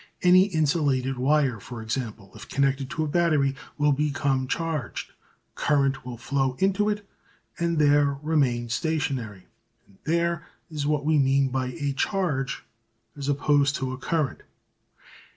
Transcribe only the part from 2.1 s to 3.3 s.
if connected to a